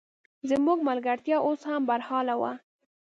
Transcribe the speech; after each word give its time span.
زموږ 0.49 0.77
ملګرتیا 0.89 1.37
اوس 1.47 1.61
هم 1.69 1.81
برحاله 1.89 2.35
وه. 2.41 2.51